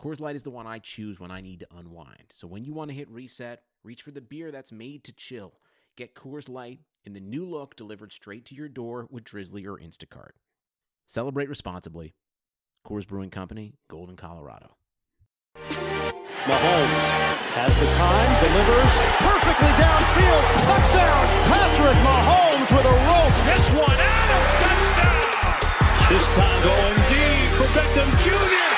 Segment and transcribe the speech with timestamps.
[0.00, 2.26] Coors Light is the one I choose when I need to unwind.
[2.30, 5.52] So when you want to hit reset, Reach for the beer that's made to chill.
[5.96, 9.76] Get Coors Light in the new look delivered straight to your door with Drizzly or
[9.76, 10.32] Instacart.
[11.06, 12.14] Celebrate responsibly.
[12.86, 14.76] Coors Brewing Company, Golden, Colorado.
[15.54, 17.04] Mahomes
[17.52, 20.44] has the time, delivers perfectly downfield.
[20.64, 21.24] Touchdown!
[21.52, 23.36] Patrick Mahomes with a rope.
[23.44, 26.08] This one, Adams, touchdown!
[26.08, 28.73] This time going deep for Beckham Jr.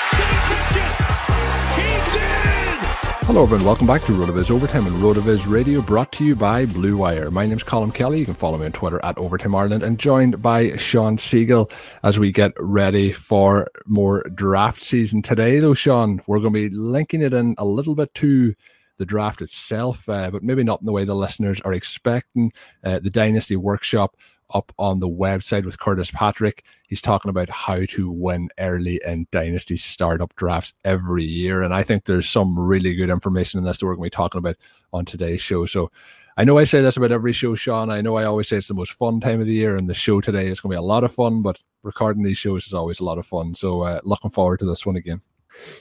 [3.26, 6.96] Hello everyone, welcome back to RotoViz Overtime and RotoViz Radio brought to you by Blue
[6.96, 7.30] Wire.
[7.30, 8.20] My name's Colm Kelly.
[8.20, 11.70] You can follow me on Twitter at Overtime Ireland and joined by Shawn Siegele
[12.02, 15.22] as we get ready for more draft season.
[15.22, 18.54] Today though, Sean, we're going to be linking it in a little bit to
[18.98, 22.52] the draft itself, uh, but maybe not in the way the listeners are expecting.
[22.82, 24.16] Uh, the Dynasty Workshop
[24.54, 26.64] up on the website with Curtis Patrick.
[26.88, 31.62] He's talking about how to win early in dynasty startup drafts every year.
[31.62, 34.16] And I think there's some really good information in this that we're going to be
[34.16, 34.56] talking about
[34.92, 35.66] on today's show.
[35.66, 35.90] So
[36.36, 37.90] I know I say this about every show, Sean.
[37.90, 39.94] I know I always say it's the most fun time of the year, and the
[39.94, 42.74] show today is going to be a lot of fun, but recording these shows is
[42.74, 43.54] always a lot of fun.
[43.54, 45.22] So uh, looking forward to this one again.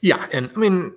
[0.02, 0.28] Yeah.
[0.32, 0.94] And I mean,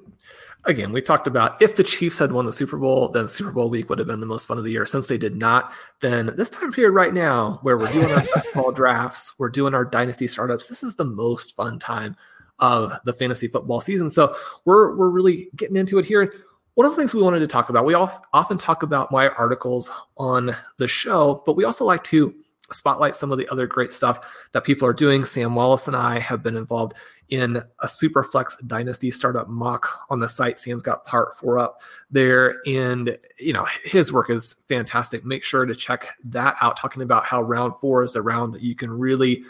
[0.69, 3.71] again, we talked about if the Chiefs had won the Super Bowl, then Super Bowl
[3.71, 4.87] week would have been the most fun of the year.
[4.87, 8.71] Since they did not, then this time period right now, where we're doing our football
[8.71, 12.17] drafts, we're doing our dynasty startups, this is the most fun time
[12.61, 14.11] of the fantasy football season.
[14.11, 16.33] So we're we're really getting into it here.
[16.75, 19.91] One of the things we wanted to talk about, we often talk about my articles
[20.17, 22.33] on the show, but we also like to
[22.71, 24.21] spotlight some of the other great stuff
[24.53, 25.25] that people are doing.
[25.25, 26.95] Sam Wallace and I have been involved
[27.29, 30.59] in a Superflex Dynasty startup mock on the site.
[30.59, 35.25] Sam's got part four up there, and you know his work is fantastic.
[35.25, 36.77] Make sure to check that out.
[36.77, 39.45] Talking about how round four is a round that you can really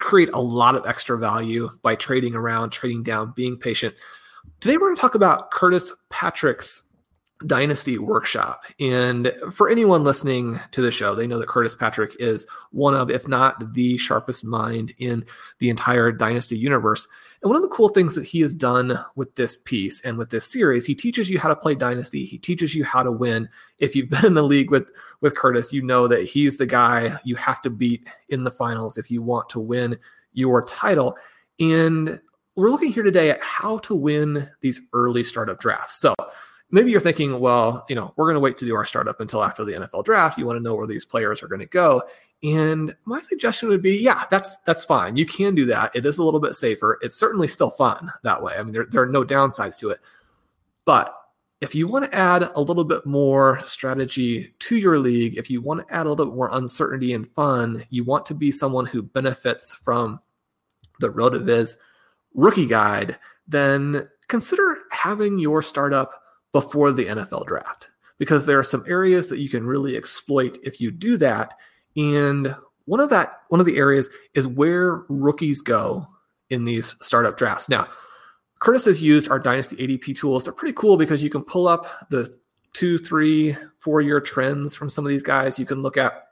[0.00, 3.94] create a lot of extra value by trading around, trading down, being patient.
[4.60, 6.82] Today we're going to talk about Curtis Patrick's
[7.46, 8.64] Dynasty Workshop.
[8.80, 13.10] And for anyone listening to the show, they know that Curtis Patrick is one of,
[13.10, 15.24] if not the sharpest mind in
[15.58, 17.06] the entire Dynasty universe.
[17.42, 20.30] And one of the cool things that he has done with this piece and with
[20.30, 22.24] this series, he teaches you how to play Dynasty.
[22.24, 23.48] He teaches you how to win.
[23.78, 24.90] If you've been in the league with,
[25.20, 28.96] with Curtis, you know that he's the guy you have to beat in the finals
[28.96, 29.98] if you want to win
[30.32, 31.16] your title.
[31.60, 32.20] And
[32.56, 35.96] we're looking here today at how to win these early startup drafts.
[35.96, 36.14] So,
[36.74, 39.44] maybe you're thinking, well, you know, we're going to wait to do our startup until
[39.44, 40.36] after the NFL draft.
[40.36, 42.02] You want to know where these players are going to go.
[42.42, 45.16] And my suggestion would be, yeah, that's that's fine.
[45.16, 45.94] You can do that.
[45.94, 46.98] It is a little bit safer.
[47.00, 48.54] It's certainly still fun that way.
[48.58, 50.00] I mean, there, there are no downsides to it.
[50.84, 51.16] But
[51.60, 55.62] if you want to add a little bit more strategy to your league, if you
[55.62, 58.84] want to add a little bit more uncertainty and fun, you want to be someone
[58.84, 60.20] who benefits from
[60.98, 61.76] the RotoViz
[62.34, 63.16] rookie guide,
[63.46, 66.23] then consider having your startup
[66.54, 70.80] before the NFL draft because there are some areas that you can really exploit if
[70.80, 71.52] you do that.
[71.96, 72.54] And
[72.84, 76.06] one of that one of the areas is where rookies go
[76.50, 77.68] in these startup drafts.
[77.68, 77.88] Now,
[78.60, 80.44] Curtis has used our Dynasty ADP tools.
[80.44, 82.32] They're pretty cool because you can pull up the
[82.72, 85.58] two, three, four year trends from some of these guys.
[85.58, 86.22] You can look at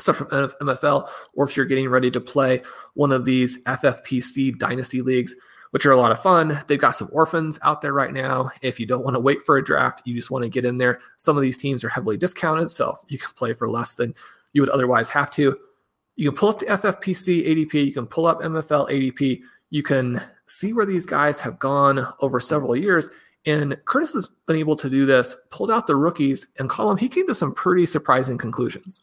[0.00, 2.62] stuff from MFL, or if you're getting ready to play
[2.94, 5.36] one of these FFPC Dynasty leagues,
[5.72, 6.62] which are a lot of fun.
[6.66, 8.50] They've got some orphans out there right now.
[8.60, 10.76] If you don't want to wait for a draft, you just want to get in
[10.76, 11.00] there.
[11.16, 14.14] Some of these teams are heavily discounted, so you can play for less than
[14.52, 15.58] you would otherwise have to.
[16.16, 19.40] You can pull up the FFPC ADP, you can pull up MFL ADP,
[19.70, 23.08] you can see where these guys have gone over several years.
[23.46, 27.08] And Curtis has been able to do this, pulled out the rookies, and Colm, he
[27.08, 29.02] came to some pretty surprising conclusions.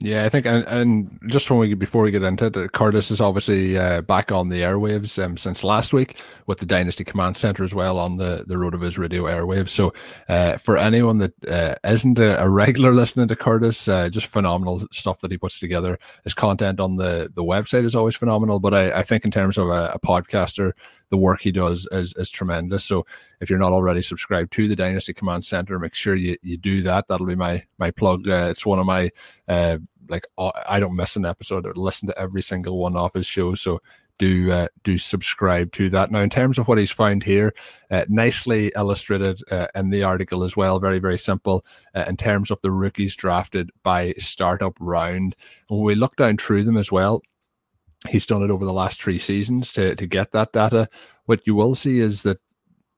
[0.00, 3.20] Yeah, I think, and, and just when we before we get into it, Curtis is
[3.20, 7.62] obviously uh, back on the airwaves um, since last week with the Dynasty Command Center
[7.62, 9.68] as well on the the RotoViz Radio airwaves.
[9.68, 9.94] So,
[10.28, 14.84] uh, for anyone that uh, not a, a, regular listening to Curtis, uh, just phenomenal
[14.90, 15.96] stuff that he puts together.
[16.24, 19.58] His content on the the website is always phenomenal, but I, I think in terms
[19.58, 20.72] of a, a podcaster,
[21.10, 22.84] the work he does is is tremendous.
[22.84, 23.06] So,
[23.40, 26.82] if you're not already subscribed to the Dynasty Command Center, make sure you you do
[26.82, 27.08] that.
[27.08, 28.28] That'll be my my plug.
[28.28, 29.10] Uh, it's one of my
[29.48, 29.78] uh,
[30.08, 30.26] like
[30.68, 33.60] I don't miss an episode or listen to every single one of his shows.
[33.60, 33.80] So
[34.18, 36.10] do uh, do subscribe to that.
[36.10, 37.52] Now, in terms of what he's found here,
[37.90, 40.78] uh, nicely illustrated uh, in the article as well.
[40.78, 41.64] Very very simple
[41.94, 45.34] uh, in terms of the rookies drafted by startup round.
[45.68, 47.22] When we look down through them as well,
[48.08, 50.88] he's done it over the last three seasons to to get that data.
[51.26, 52.38] What you will see is that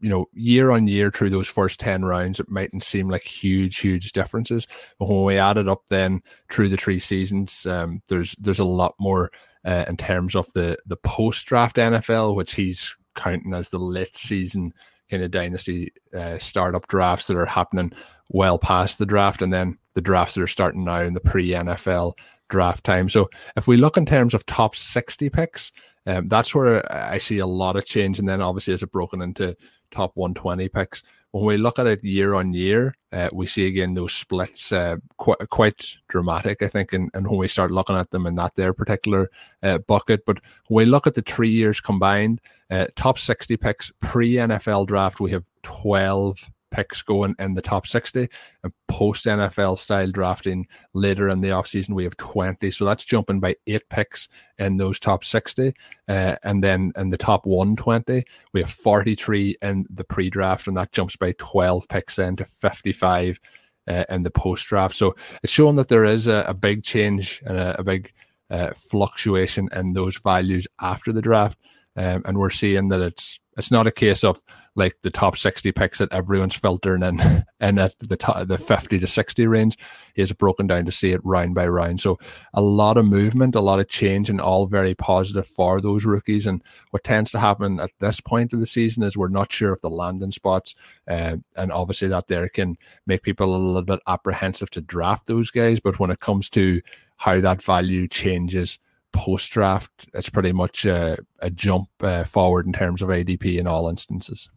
[0.00, 3.78] you know, year on year through those first 10 rounds, it mightn't seem like huge,
[3.78, 4.66] huge differences.
[4.98, 8.64] But when we add it up then through the three seasons, um, there's there's a
[8.64, 9.30] lot more
[9.64, 14.14] uh, in terms of the the post draft NFL, which he's counting as the late
[14.14, 14.72] season
[15.10, 17.92] kind of dynasty uh, startup drafts that are happening
[18.28, 21.50] well past the draft, and then the drafts that are starting now in the pre
[21.50, 22.12] NFL
[22.48, 23.08] draft time.
[23.08, 25.72] So if we look in terms of top 60 picks,
[26.06, 28.18] um, that's where I see a lot of change.
[28.18, 29.56] And then obviously, as it broken into
[29.90, 31.02] top 120 picks.
[31.32, 34.96] When we look at it year on year, uh, we see again those splits uh,
[35.18, 38.54] quite quite dramatic, I think, and, and when we start looking at them in that
[38.54, 39.30] their particular
[39.62, 40.24] uh, bucket.
[40.24, 40.38] But
[40.68, 42.40] when we look at the three years combined,
[42.70, 47.86] uh, top 60 picks pre NFL draft, we have 12 picks going in the top
[47.86, 48.28] 60
[48.62, 53.40] and post NFL style drafting later in the offseason we have 20 so that's jumping
[53.40, 54.28] by eight picks
[54.58, 55.72] in those top 60
[56.08, 60.92] uh, and then in the top 120 we have 43 in the pre-draft and that
[60.92, 63.40] jumps by 12 picks then to 55
[63.88, 64.94] uh, in the post-draft.
[64.94, 68.12] So it's showing that there is a, a big change and a, a big
[68.50, 71.58] uh, fluctuation in those values after the draft
[71.96, 74.40] um, and we're seeing that it's it's not a case of
[74.74, 77.18] like the top 60 picks that everyone's filtering in
[77.60, 79.78] and at the top, the 50 to 60 range
[80.14, 81.98] is broken down to see it round by round.
[81.98, 82.18] So
[82.52, 86.46] a lot of movement, a lot of change and all very positive for those rookies.
[86.46, 89.72] And what tends to happen at this point of the season is we're not sure
[89.72, 90.74] of the landing spots.
[91.08, 92.76] Uh, and obviously that there can
[93.06, 95.80] make people a little bit apprehensive to draft those guys.
[95.80, 96.82] But when it comes to
[97.16, 98.78] how that value changes,
[99.12, 103.66] post draft, it's pretty much a, a jump uh, forward in terms of ADP in
[103.66, 104.48] all instances.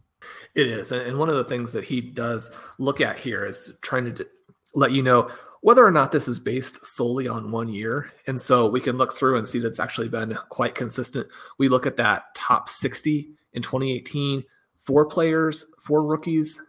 [0.54, 0.92] It is.
[0.92, 4.26] And one of the things that he does look at here is trying to
[4.74, 5.30] let you know
[5.62, 8.10] whether or not this is based solely on one year.
[8.26, 11.26] And so we can look through and see that's actually been quite consistent.
[11.58, 14.44] We look at that top 60 in 2018,
[14.76, 16.60] four players, four rookies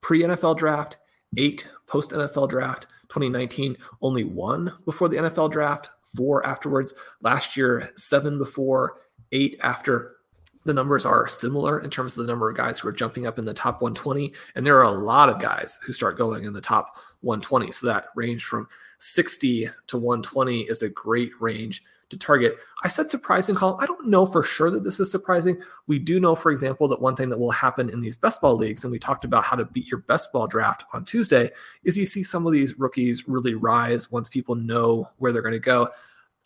[0.00, 0.98] pre NFL draft,
[1.36, 2.86] eight post NFL draft.
[3.10, 6.94] 2019, only one before the NFL draft, four afterwards.
[7.20, 8.96] Last year, seven before,
[9.32, 10.16] eight after.
[10.64, 13.38] The numbers are similar in terms of the number of guys who are jumping up
[13.38, 14.32] in the top 120.
[14.54, 17.70] And there are a lot of guys who start going in the top 120.
[17.70, 18.66] So that range from
[18.96, 22.56] 60 to 120 is a great range to target.
[22.82, 23.78] I said surprising call.
[23.80, 25.60] I don't know for sure that this is surprising.
[25.86, 28.56] We do know, for example, that one thing that will happen in these best ball
[28.56, 31.50] leagues, and we talked about how to beat your best ball draft on Tuesday,
[31.84, 35.52] is you see some of these rookies really rise once people know where they're going
[35.52, 35.88] to go.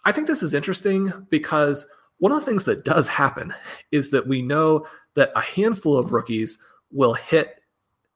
[0.05, 1.87] I think this is interesting because
[2.19, 3.55] one of the things that does happen
[3.93, 6.59] is that we know that a handful of rookies
[6.91, 7.61] will hit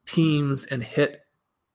[0.06, 1.20] teams and hit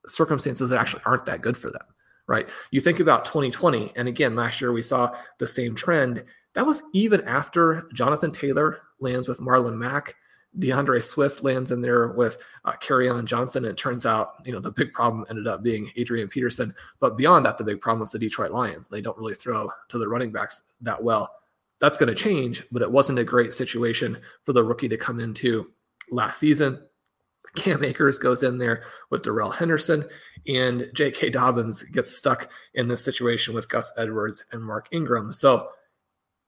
[0.06, 1.82] circumstances that actually aren't that good for them
[2.28, 2.48] right?
[2.70, 6.22] You think about 2020, and again, last year we saw the same trend.
[6.54, 10.14] That was even after Jonathan Taylor lands with Marlon Mack,
[10.58, 13.64] DeAndre Swift lands in there with uh, on Johnson.
[13.64, 16.74] And it turns out, you know, the big problem ended up being Adrian Peterson.
[17.00, 18.88] But beyond that, the big problem was the Detroit Lions.
[18.88, 21.30] They don't really throw to the running backs that well.
[21.80, 25.20] That's going to change, but it wasn't a great situation for the rookie to come
[25.20, 25.70] into
[26.10, 26.82] last season.
[27.54, 30.04] Cam Akers goes in there with Darrell Henderson,
[30.46, 31.30] and J.K.
[31.30, 35.32] Dobbins gets stuck in this situation with Gus Edwards and Mark Ingram.
[35.32, 35.70] So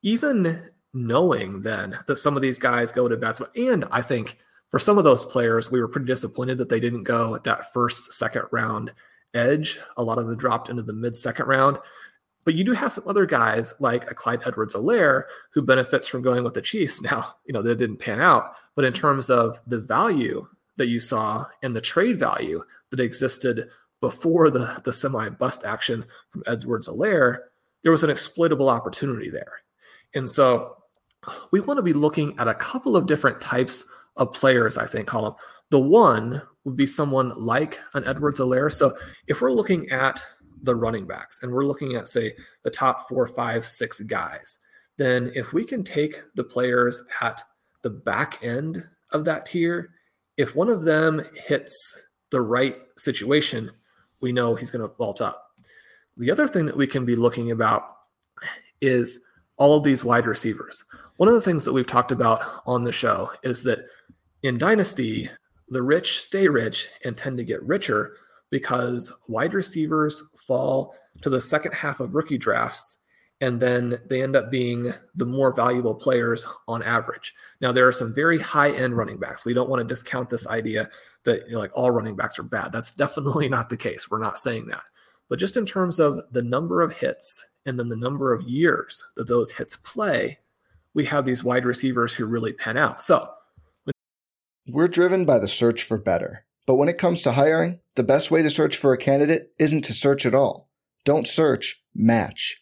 [0.01, 4.37] even knowing then that some of these guys go to bats, and I think
[4.69, 7.73] for some of those players, we were pretty disappointed that they didn't go at that
[7.73, 8.93] first, second round
[9.33, 9.79] edge.
[9.97, 11.77] A lot of them dropped into the mid second round.
[12.43, 16.23] But you do have some other guys like a Clyde Edwards Helaire who benefits from
[16.23, 17.01] going with the Chiefs.
[17.11, 20.99] Now, you know, that didn't pan out, but in terms of the value that you
[20.99, 23.69] saw and the trade value that existed
[24.01, 27.37] before the, the semi bust action from Edwards Helaire,
[27.83, 29.61] there was an exploitable opportunity there.
[30.13, 30.75] And so
[31.51, 33.85] we want to be looking at a couple of different types
[34.17, 35.35] of players, I think, Colm.
[35.69, 38.71] The one would be someone like an Edwards Helaire.
[38.71, 40.23] So if we're looking at
[40.63, 44.59] the running backs and we're looking at, say, the top four, five, six guys,
[44.97, 47.41] then if we can take the players at
[47.81, 49.91] the back end of that tier,
[50.37, 51.99] if one of them hits
[52.31, 53.71] the right situation,
[54.21, 55.51] we know he's going to vault up.
[56.17, 57.83] The other thing that we can be looking about
[58.81, 59.19] is
[59.57, 60.83] all of these wide receivers.
[61.17, 63.85] One of the things that we've talked about on the show is that
[64.43, 65.29] in Dynasty,
[65.69, 68.17] the rich stay rich and tend to get richer
[68.49, 73.00] because wide receivers fall to the second half of rookie drafts
[73.41, 77.33] and then they end up being the more valuable players on average.
[77.59, 79.43] Now there are some very high end running backs.
[79.43, 80.89] We don't want to discount this idea
[81.25, 82.71] that you know, like all running backs are bad.
[82.71, 84.09] That's definitely not the case.
[84.09, 84.83] We're not saying that.
[85.27, 89.03] But just in terms of the number of hits and then the number of years
[89.15, 90.37] that those hits play,
[90.93, 93.01] we have these wide receivers who really pan out.
[93.01, 93.27] So
[94.67, 96.45] we're driven by the search for better.
[96.67, 99.81] But when it comes to hiring, the best way to search for a candidate isn't
[99.85, 100.69] to search at all.
[101.05, 102.61] Don't search, match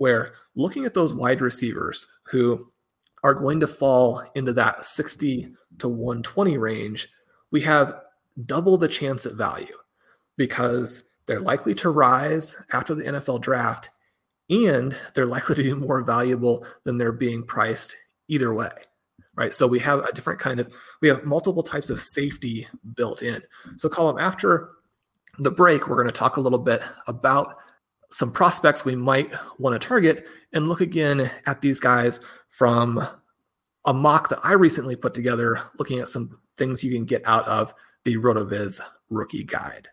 [0.00, 2.72] where looking at those wide receivers who
[3.22, 7.06] are going to fall into that 60 to 120 range,
[7.50, 8.00] we have
[8.46, 9.76] double the chance at value
[10.38, 13.90] because they're likely to rise after the NFL draft
[14.48, 17.94] and they're likely to be more valuable than they're being priced
[18.26, 18.70] either way
[19.36, 19.54] right?
[19.54, 20.68] So we have a different kind of
[21.00, 23.40] we have multiple types of safety built in.
[23.76, 24.70] So Colm after
[25.38, 27.56] the break, we're going to talk a little bit about
[28.12, 33.06] some prospects we might want to target and look again at these guys from
[33.84, 37.46] a mock that I recently put together, looking at some things you can get out
[37.46, 37.72] of
[38.04, 39.88] the RotoViz rookie guide.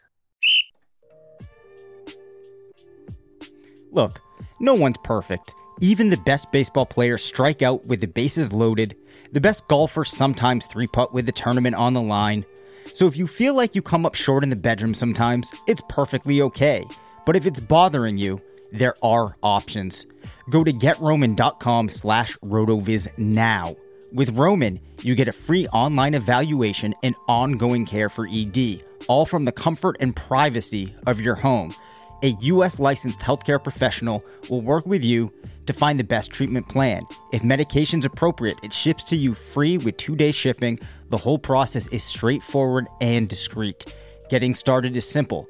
[3.92, 4.22] Look,
[4.60, 5.54] no one's perfect.
[5.80, 8.96] Even the best baseball players strike out with the bases loaded.
[9.32, 12.46] The best golfers sometimes three putt with the tournament on the line.
[12.94, 16.42] So if you feel like you come up short in the bedroom sometimes, it's perfectly
[16.42, 16.86] okay.
[17.28, 18.42] But if it's bothering you,
[18.72, 20.06] there are options.
[20.50, 23.76] Go to getroman.com slash rotoviz now.
[24.14, 29.44] With Roman, you get a free online evaluation and ongoing care for ED, all from
[29.44, 31.76] the comfort and privacy of your home.
[32.24, 32.80] A U.S.
[32.80, 35.34] licensed healthcare professional will work with you
[35.66, 37.04] to find the best treatment plan.
[37.34, 40.80] If medication's appropriate, it ships to you free with two-day shipping.
[41.10, 43.94] The whole process is straightforward and discreet.
[44.30, 45.50] Getting started is simple.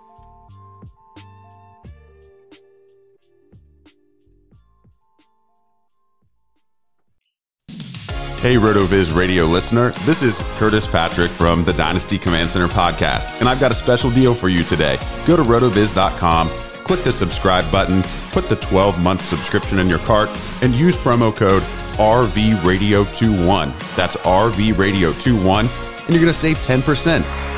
[8.41, 9.91] Hey, RotoViz radio listener.
[10.03, 14.09] This is Curtis Patrick from the Dynasty Command Center podcast, and I've got a special
[14.09, 14.97] deal for you today.
[15.27, 16.49] Go to rotoviz.com,
[16.83, 20.29] click the subscribe button put the 12 month subscription in your cart
[20.61, 21.63] and use promo code
[21.97, 23.95] RVRadio21.
[23.95, 27.50] That's RVRadio21, and you're going to save 10%.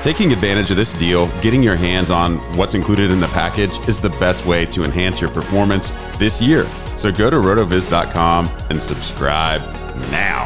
[0.00, 4.00] Taking advantage of this deal, getting your hands on what's included in the package is
[4.00, 6.66] the best way to enhance your performance this year.
[6.94, 9.60] So go to rotoviz.com and subscribe
[10.12, 10.44] now.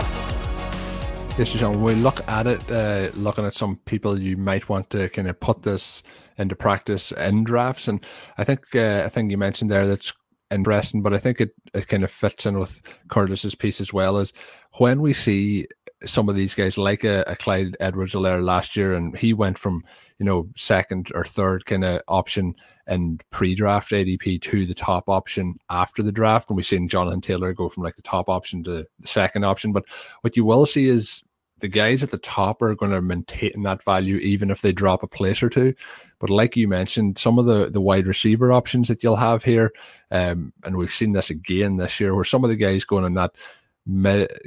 [1.37, 5.11] Yes, when we look at it, uh, looking at some people you might want to
[5.11, 6.03] kind of put this
[6.39, 7.89] into practice in drafts.
[7.89, 8.03] And
[8.39, 10.15] I think uh, I think you mentioned there that's
[10.51, 14.19] interesting, but I think it, it kind of fits in with Curtis's piece as well
[14.19, 14.33] is
[14.79, 15.67] when we see
[16.05, 19.59] some of these guys like a, a Clyde Edwards Helaire last year, and he went
[19.59, 19.85] from
[20.19, 22.55] you know second or third kind of option
[22.87, 27.53] and pre-draft ADP to the top option after the draft, and we've seen Jonathan Taylor
[27.53, 29.73] go from like the top option to the second option.
[29.73, 29.85] But
[30.23, 31.23] what you will see is
[31.63, 35.03] the guys at the top are going to maintain that value even if they drop
[35.03, 35.73] a place or two.
[36.19, 39.73] But like you mentioned, some of the the wide receiver options that you'll have here,
[40.11, 43.15] um, and we've seen this again this year, where some of the guys going in
[43.15, 43.35] that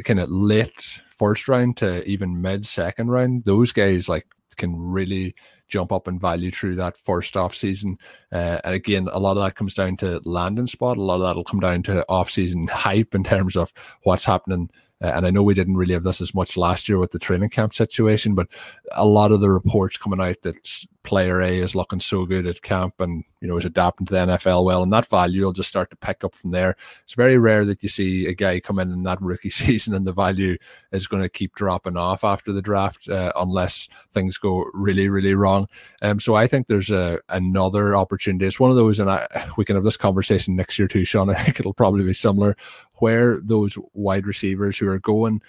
[0.04, 5.36] kind of late first round to even mid second round, those guys like can really
[5.68, 7.98] jump up in value through that first off season.
[8.32, 10.96] Uh, and again, a lot of that comes down to landing spot.
[10.96, 14.24] A lot of that will come down to off season hype in terms of what's
[14.24, 14.70] happening
[15.04, 17.20] uh, and I know we didn't really have this as much last year with the
[17.20, 18.48] training camp situation, but
[18.94, 22.62] a lot of the reports coming out that player A is looking so good at
[22.62, 25.70] camp and you know is adapting to the NFL well, and that value will just
[25.70, 26.76] start to pick up from there.
[27.04, 30.06] It's very rare that you see a guy come in in that rookie season and
[30.06, 30.58] the value
[30.92, 35.36] is going to keep dropping off after the draft uh, unless things go really really
[35.36, 35.68] wrong.
[36.02, 38.46] Um, so I think there's a another opportunity.
[38.46, 41.30] It's one of those, and I we can have this conversation next year too, Sean.
[41.36, 42.58] I think it'll probably be similar,
[42.96, 45.42] where those wide receivers who are going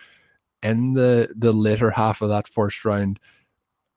[0.62, 3.18] in the the later half of that first round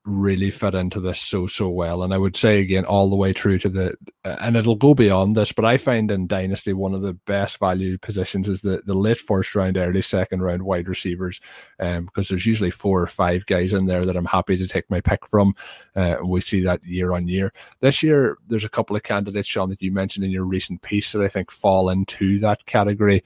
[0.09, 2.03] really fit into this so so well.
[2.03, 5.35] And i would say again all the way through to the and it'll go beyond
[5.35, 8.93] this but i find in dynasty one of the best value positions is the the
[8.93, 11.39] late first round early second round wide receivers
[11.79, 14.89] um because there's usually four or five guys in there that i'm happy to take
[14.89, 15.55] my pick from
[15.95, 17.53] uh, we see that year on year.
[17.81, 21.11] This year there's a couple of candidates sean that you mentioned in your recent piece
[21.11, 23.23] that i think fall into that category.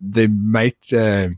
[0.00, 1.30] They might uh,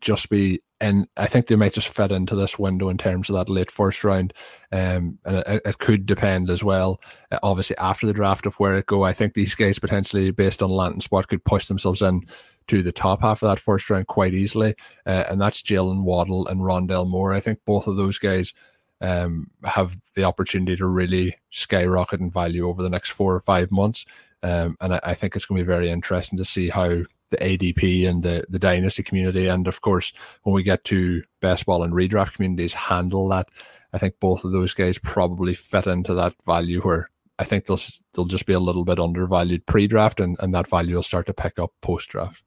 [0.00, 3.36] just be and I think they might just fit into this window in terms of
[3.36, 4.32] that late first round.
[4.72, 8.74] Um, and it, it, could depend as well, uh, obviously after the draft of where
[8.74, 9.02] it go.
[9.02, 12.22] I think these guys potentially, based on landing spot, could push themselves in
[12.68, 14.74] to the top half of that first round quite easily.
[15.04, 17.34] Uh, and that's Jaylen Waddle and Rondale Moore.
[17.34, 18.54] I think both of those guys
[19.02, 23.70] um, have the opportunity to really skyrocket in value over the next four or five
[23.70, 24.06] months.
[24.42, 27.36] Um, and I, I think it's going to be very interesting to see how the
[27.38, 29.46] ADP and the, the dynasty community.
[29.46, 30.12] And of course,
[30.42, 33.48] when we get to best ball and redraft communities handle that,
[33.92, 37.80] I think both of those guys probably fit into that value where I think they'll
[38.12, 41.32] they'll just be a little bit undervalued pre-draft, and, and that value will start to
[41.32, 42.42] pick up post-draft.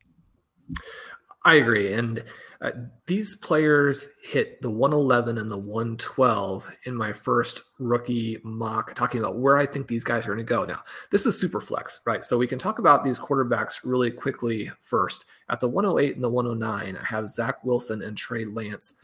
[1.45, 2.23] I agree, and
[2.61, 2.71] uh,
[3.05, 9.39] these players hit the 111 and the 112 in my first rookie mock, talking about
[9.39, 10.63] where I think these guys are going to go.
[10.63, 12.23] Now, this is super flex, right?
[12.23, 15.25] So we can talk about these quarterbacks really quickly first.
[15.49, 18.95] At the 108 and the 109, I have Zach Wilson and Trey Lance.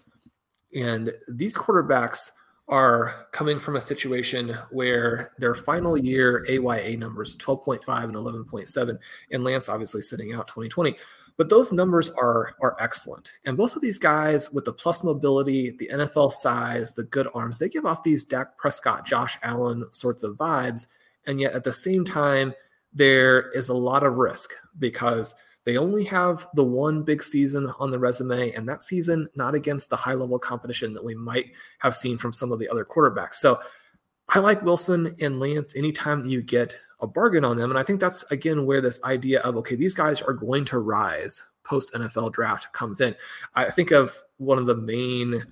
[0.73, 2.31] And these quarterbacks
[2.69, 8.99] are coming from a situation where their final year AYA numbers 12.5 and 11.7,
[9.31, 10.95] and Lance obviously sitting out 2020
[11.39, 13.31] but those numbers are are excellent.
[13.45, 17.57] And both of these guys with the plus mobility, the NFL size, the good arms,
[17.57, 20.87] they give off these Dak Prescott, Josh Allen sorts of vibes.
[21.27, 22.53] And yet at the same time,
[22.93, 27.89] there is a lot of risk because they only have the one big season on
[27.89, 31.95] the resume, and that season not against the high level competition that we might have
[31.95, 33.35] seen from some of the other quarterbacks.
[33.35, 33.61] So
[34.29, 37.71] I like Wilson and Lance anytime you get a bargain on them.
[37.71, 40.79] And I think that's again where this idea of okay, these guys are going to
[40.79, 43.15] rise post NFL draft comes in.
[43.55, 45.45] I think of one of the main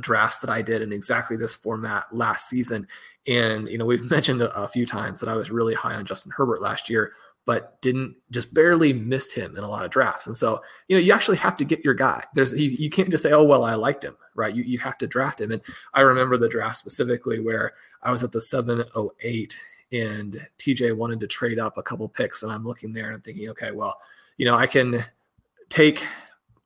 [0.00, 2.86] drafts that I did in exactly this format last season.
[3.26, 6.04] And, you know, we've mentioned a, a, few times that I was really high on
[6.04, 7.12] Justin Herbert last year,
[7.46, 10.26] but didn't just barely missed him in a lot of drafts.
[10.26, 12.24] And so, you know, you actually have to get your guy.
[12.34, 14.54] There's, you, you can't just say, oh, well, I liked him, right?
[14.54, 15.52] You, you have to draft him.
[15.52, 15.60] And
[15.92, 19.56] I remember the draft specifically where I was at the 708
[19.92, 23.20] and TJ wanted to trade up a couple picks, and I'm looking there and I'm
[23.20, 23.98] thinking, okay, well,
[24.36, 25.04] you know, I can
[25.68, 26.04] take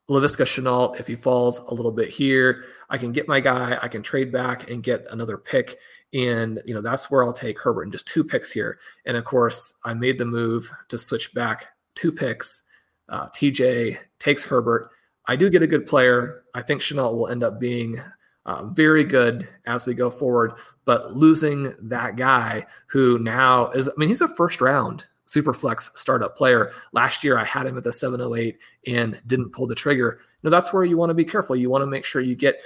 [0.08, 2.64] Laviska Shenault if he falls a little bit here.
[2.88, 3.78] I can get my guy.
[3.82, 5.78] I can trade back and get another pick,
[6.14, 8.78] and you know that's where I'll take Herbert and just two picks here.
[9.04, 12.62] And of course, I made the move to switch back two picks.
[13.08, 14.90] Uh, TJ takes Herbert.
[15.26, 16.44] I do get a good player.
[16.54, 18.00] I think Shenault will end up being
[18.46, 20.52] uh, very good as we go forward.
[20.86, 25.90] But losing that guy who now is, I mean, he's a first round super flex
[25.94, 26.72] startup player.
[26.92, 30.20] Last year, I had him at the 708 and didn't pull the trigger.
[30.42, 31.54] Know, that's where you want to be careful.
[31.56, 32.56] You want to make sure you get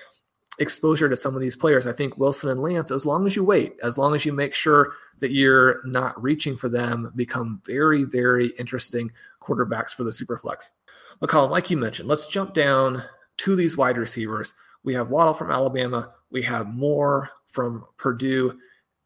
[0.59, 1.87] exposure to some of these players.
[1.87, 4.55] I think Wilson and Lance, as long as you wait, as long as you make
[4.55, 9.11] sure that you're not reaching for them, become very, very interesting
[9.41, 10.71] quarterbacks for the Superflex.
[11.23, 13.03] McCollum, like you mentioned, let's jump down
[13.39, 14.55] to these wide receivers.
[14.85, 16.13] We have Waddle from Alabama.
[16.31, 18.59] We have Moore from Purdue.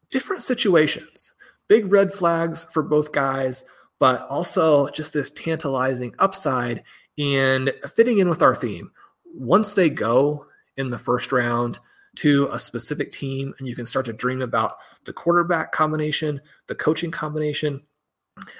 [0.09, 1.31] Different situations,
[1.67, 3.65] big red flags for both guys,
[3.99, 6.83] but also just this tantalizing upside
[7.17, 8.91] and fitting in with our theme.
[9.33, 10.45] Once they go
[10.77, 11.79] in the first round
[12.17, 16.75] to a specific team, and you can start to dream about the quarterback combination, the
[16.75, 17.81] coaching combination.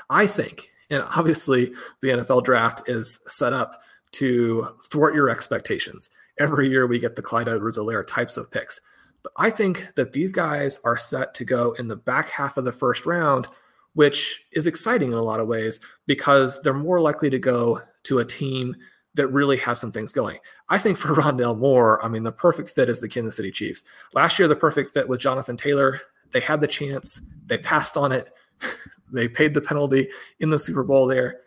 [0.10, 3.82] I think, and obviously the NFL draft is set up
[4.14, 6.10] to thwart your expectations.
[6.40, 8.80] Every year we get the Clyde Edwards-Helaire types of picks.
[9.24, 12.64] But I think that these guys are set to go in the back half of
[12.64, 13.48] the first round,
[13.94, 18.20] which is exciting in a lot of ways because they're more likely to go to
[18.20, 18.76] a team
[19.18, 20.38] that really has some things going.
[20.70, 23.84] I think for Rondale Moore, I mean, the perfect fit is the Kansas City Chiefs.
[24.14, 26.00] Last year, the perfect fit with Jonathan Taylor.
[26.32, 28.32] They had the chance, they passed on it,
[29.12, 31.42] they paid the penalty in the Super Bowl there.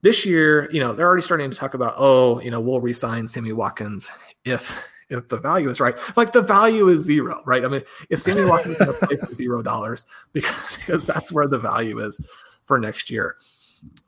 [0.00, 3.26] This year, you know, they're already starting to talk about, oh, you know, we'll resign
[3.26, 4.08] Sammy Watkins
[4.44, 5.96] if if the value is right.
[6.16, 7.64] Like the value is zero, right?
[7.64, 10.04] I mean, is Sammy Watkins going to play for zero dollars
[10.34, 12.20] because, because that's where the value is
[12.66, 13.36] for next year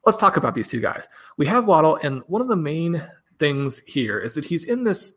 [0.05, 1.09] let's talk about these two guys.
[1.37, 3.03] We have Waddle, and one of the main
[3.39, 5.15] things here is that he's in this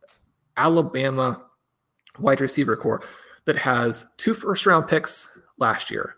[0.57, 1.41] Alabama
[2.19, 3.03] wide receiver corps
[3.45, 6.15] that has two first round picks last year.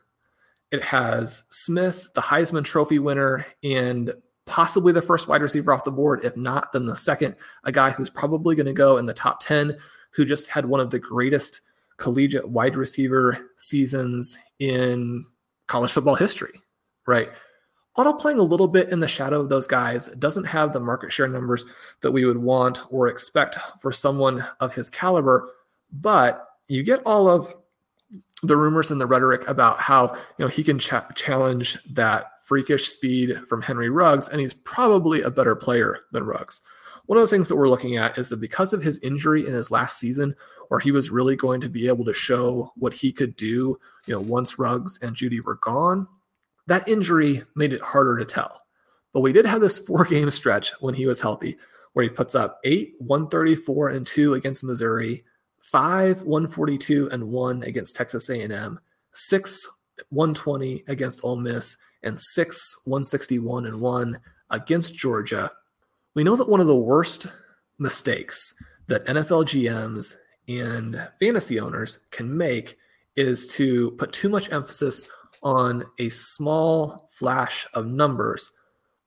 [0.72, 4.14] It has Smith, the Heisman Trophy winner, and
[4.46, 6.24] possibly the first wide receiver off the board.
[6.24, 9.40] If not, then the second, a guy who's probably going to go in the top
[9.40, 9.78] 10,
[10.12, 11.62] who just had one of the greatest
[11.98, 15.26] collegiate wide receiver seasons in
[15.68, 16.62] college football history,
[17.08, 17.30] right?
[17.96, 21.14] Waddle playing a little bit in the shadow of those guys doesn't have the market
[21.14, 21.66] share numbers
[22.02, 25.50] that we would want or expect for someone of his caliber,
[25.94, 27.54] but you get all of
[28.44, 32.90] the rumors and the rhetoric about how you know he can ch- challenge that freakish
[32.90, 36.62] speed from Henry Ruggs, and he's probably a better player than Ruggs.
[37.06, 39.54] One of the things that we're looking at is that because of his injury in
[39.54, 40.36] his last season,
[40.70, 44.14] where he was really going to be able to show what he could do, you
[44.14, 46.08] know, once Ruggs and Judy were gone,
[46.68, 48.62] that injury made it harder to tell.
[49.14, 51.58] But we did have this four game stretch when he was healthy,
[51.94, 55.24] where he puts up eight, 134 and two against Missouri,
[55.62, 58.80] five, 142 and one against Texas A&M,
[59.14, 59.70] six,
[60.10, 65.52] 120 against Ole Miss, and six, 161 and one against Georgia.
[66.14, 67.28] We know that one of the worst
[67.80, 68.54] mistakes
[68.88, 70.16] that NFL GMs
[70.48, 72.78] and fantasy owners can make
[73.16, 75.10] is to put too much emphasis
[75.46, 78.50] on a small flash of numbers,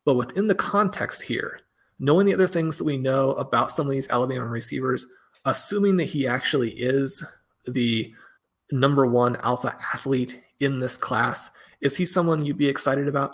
[0.06, 1.60] but within the context here,
[1.98, 5.04] knowing the other things that we know about some of these Alabama receivers,
[5.44, 7.24] assuming that he actually is
[7.66, 8.10] the
[8.70, 13.32] number one alpha athlete in this class, is he someone you'd be excited about?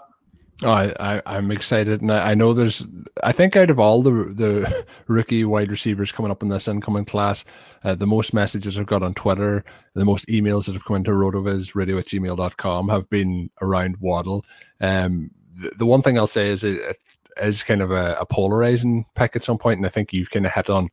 [0.63, 2.87] Oh, I, I am excited, and I, I, know there's.
[3.25, 7.07] I think out of all the the rookie wide receivers coming up in this incoming
[7.07, 7.45] class,
[7.83, 9.65] uh, the most messages I've got on Twitter,
[9.95, 14.45] the most emails that have come into rotovizradio at gmail.com have been around Waddle.
[14.81, 16.99] Um, the, the one thing I'll say is it, it
[17.43, 20.47] is kind of a, a, polarizing pick at some point, and I think you've kind
[20.47, 20.89] of hit on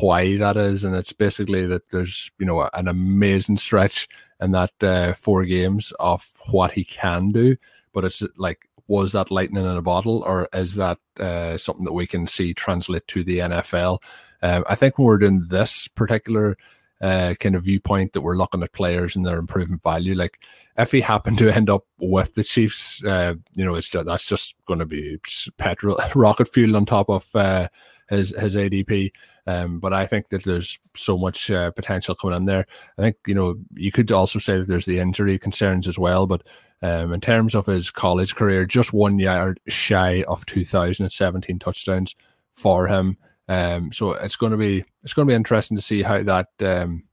[0.00, 4.08] why that is, and it's basically that there's you know an amazing stretch
[4.42, 7.56] in that uh, four games of what he can do,
[7.94, 11.92] but it's like was that lightning in a bottle, or is that uh, something that
[11.92, 14.02] we can see translate to the NFL?
[14.42, 16.56] Um, I think when we're doing this particular
[17.00, 20.38] uh, kind of viewpoint that we're looking at players and their improvement value, like
[20.78, 24.26] if he happened to end up with the Chiefs, uh, you know, it's just, that's
[24.26, 25.18] just going to be
[25.58, 27.68] petrol, rocket fuel on top of uh,
[28.08, 29.12] his his ADP.
[29.46, 32.66] Um, but I think that there's so much uh, potential coming in there.
[32.98, 36.26] I think you know you could also say that there's the injury concerns as well,
[36.26, 36.42] but
[36.82, 42.14] um, in terms of his college career, just one yard shy of 2017 touchdowns
[42.52, 43.16] for him.
[43.48, 46.48] Um, so it's going to be it's going to be interesting to see how that
[46.60, 47.04] um,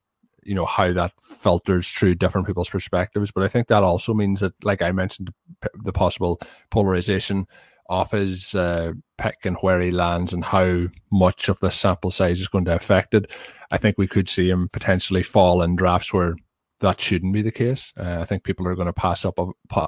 [0.43, 3.31] you know how that filters through different people's perspectives.
[3.31, 5.33] But I think that also means that, like I mentioned,
[5.75, 7.47] the possible polarization
[7.87, 12.39] of his uh, pick and where he lands and how much of the sample size
[12.39, 13.31] is going to affect it.
[13.71, 16.35] I think we could see him potentially fall in drafts where
[16.79, 17.93] that shouldn't be the case.
[17.97, 19.39] Uh, I think people are going to pass up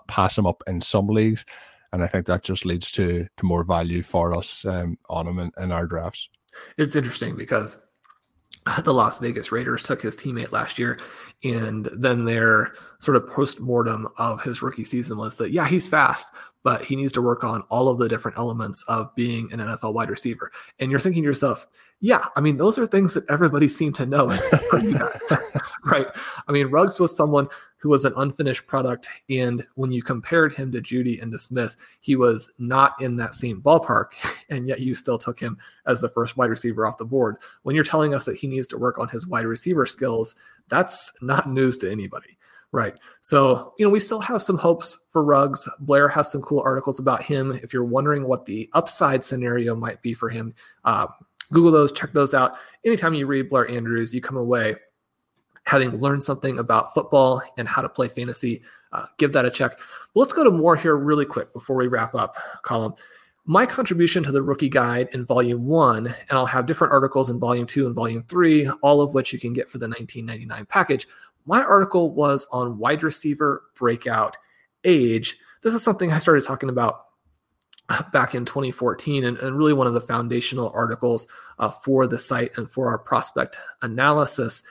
[0.08, 1.45] pass him up in some leagues,
[1.91, 5.39] and I think that just leads to to more value for us um, on him
[5.39, 6.29] in, in our drafts.
[6.77, 7.77] It's interesting because
[8.84, 10.97] the Las Vegas Raiders took his teammate last year
[11.45, 15.88] And then their sort of post mortem of his rookie season was that, yeah, he's
[15.88, 16.29] fast,
[16.63, 19.93] but he needs to work on all of the different elements of being an NFL
[19.93, 20.51] wide receiver.
[20.79, 21.67] And you're thinking to yourself,
[22.01, 24.27] yeah, I mean, those are things that everybody seemed to know,
[25.86, 26.08] right?
[26.47, 29.10] I mean, Ruggs was someone who was an unfinished product.
[29.29, 33.36] And when you compared him to Judy and to Smith, he was not in that
[33.36, 34.13] same ballpark.
[34.49, 37.38] And yet you still took him as the first wide receiver off the board.
[37.63, 40.36] When you're telling us that he needs to work on his wide receiver skills,
[40.69, 42.38] that's not news to anybody.
[42.71, 42.93] Right.
[43.21, 45.67] So, you know, we still have some hopes for Ruggs.
[45.79, 47.60] Blair has some cool articles about him.
[47.63, 50.53] If you're wondering what the upside scenario might be for him,
[50.84, 51.08] uh,
[51.51, 52.55] Google those, check those out.
[52.86, 54.75] Anytime you read Blair Andrews, you come away
[55.65, 58.62] having learned something about football and how to play fantasy.
[58.91, 59.77] Uh, give that a check.
[59.77, 62.97] But let's go to Moore here really quick before we wrap up, Colm.
[63.47, 67.39] My contribution to the rookie guide in volume one, and I'll have different articles in
[67.39, 71.08] volume two and volume three, all of which you can get for the 1999 package.
[71.45, 74.38] My article was on wide receiver breakout
[74.84, 75.38] age.
[75.62, 77.04] This is something I started talking about
[78.12, 81.28] back in 2014 and, and, really one of the foundational articles
[81.60, 84.63] uh, for the site and for our prospect analysis.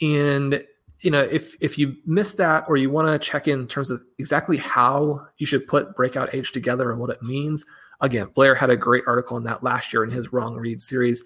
[0.00, 0.64] And
[1.02, 4.02] you know if if you missed that or you want to check in terms of
[4.18, 7.66] exactly how you should put breakout age together and what it means
[8.00, 11.24] again blair had a great article on that last year in his wrong read series.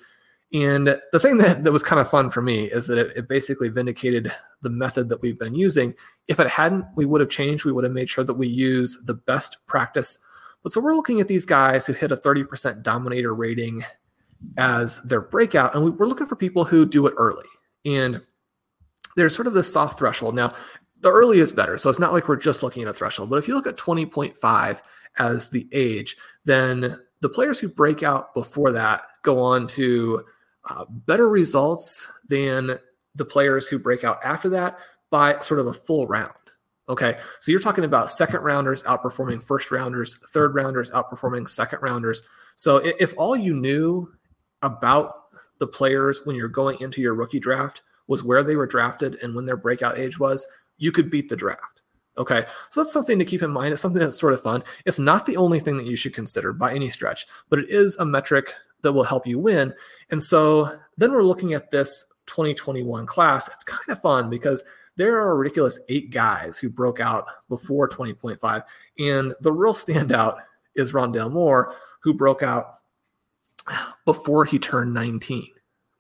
[0.53, 3.29] And the thing that, that was kind of fun for me is that it, it
[3.29, 4.33] basically vindicated
[4.63, 5.93] the method that we've been using.
[6.29, 7.65] If it hadn't we would have changed.
[7.65, 10.19] We would have made sure that we use the best practice
[10.66, 13.85] but so we're looking at these guys who hit a 30% dominator rating
[14.57, 17.46] as their breakout, and we, we're looking for people who do it early.
[17.85, 18.20] And
[19.14, 20.35] there's sort of this soft threshold.
[20.35, 20.52] Now,
[21.02, 21.79] the early is better.
[21.79, 23.31] So it's not like we're just looking at a threshold.
[23.31, 24.81] But if you look at 20.5
[25.20, 30.24] as the age, then the players who break out before that go on to
[30.68, 32.76] uh, better results than
[33.14, 36.33] the players who break out after that by sort of a full round.
[36.88, 37.18] Okay.
[37.40, 42.22] So you're talking about second rounders outperforming first rounders, third rounders outperforming second rounders.
[42.55, 44.12] So if all you knew
[44.62, 45.25] about
[45.59, 49.35] the players when you're going into your rookie draft was where they were drafted and
[49.35, 50.46] when their breakout age was,
[50.79, 51.83] you could beat the draft.
[52.18, 52.44] Okay.
[52.70, 53.72] So that's something to keep in mind.
[53.72, 54.62] It's something that's sort of fun.
[54.85, 57.96] It's not the only thing that you should consider by any stretch, but it is
[57.96, 59.75] a metric that will help you win.
[60.11, 63.49] And so then we're looking at this 2021 class.
[63.49, 64.62] It's kind of fun because
[64.97, 68.63] there are a ridiculous eight guys who broke out before 20.5.
[68.99, 70.39] And the real standout
[70.75, 72.75] is Rondale Moore, who broke out
[74.05, 75.49] before he turned 19.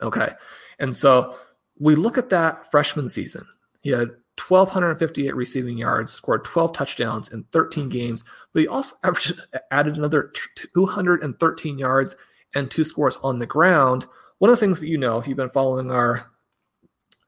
[0.02, 0.32] Okay.
[0.78, 1.38] And so
[1.78, 3.46] we look at that freshman season.
[3.80, 4.10] He had
[4.48, 10.32] 1,258 receiving yards, scored 12 touchdowns in 13 games, but he also averaged, added another
[10.56, 12.16] 213 yards
[12.54, 14.06] and two scores on the ground.
[14.38, 16.30] One of the things that you know, if you've been following our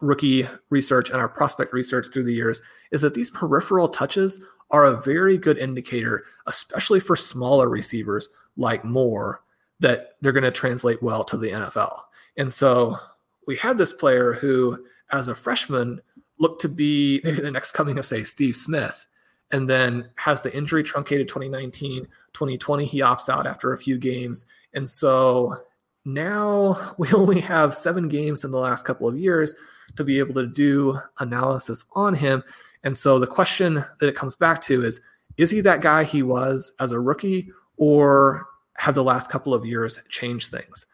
[0.01, 4.85] rookie research and our prospect research through the years is that these peripheral touches are
[4.85, 9.43] a very good indicator, especially for smaller receivers like Moore,
[9.81, 12.01] that they're going to translate well to the NFL.
[12.37, 12.99] And so
[13.47, 16.01] we had this player who, as a freshman,
[16.39, 19.07] looked to be maybe the next coming of, say, Steve Smith,
[19.51, 22.85] and then has the injury truncated 2019, 2020.
[22.85, 24.47] He opts out after a few games.
[24.75, 25.57] And so
[26.14, 29.55] now we only have seven games in the last couple of years
[29.97, 32.42] to be able to do analysis on him.
[32.85, 35.01] And so the question that it comes back to is
[35.37, 39.64] is he that guy he was as a rookie, or have the last couple of
[39.64, 40.85] years changed things?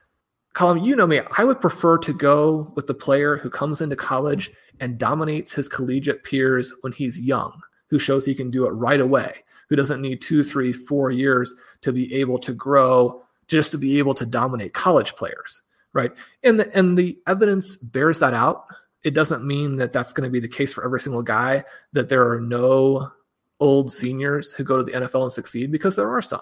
[0.55, 3.97] Colm, you know me, I would prefer to go with the player who comes into
[3.97, 8.71] college and dominates his collegiate peers when he's young, who shows he can do it
[8.71, 9.35] right away,
[9.69, 13.99] who doesn't need two, three, four years to be able to grow, just to be
[13.99, 16.13] able to dominate college players, right?
[16.43, 18.67] And the, and the evidence bears that out
[19.05, 22.09] it doesn't mean that that's going to be the case for every single guy, that
[22.09, 23.13] there are no
[23.61, 26.41] old seniors who go to the NFL and succeed because there are some.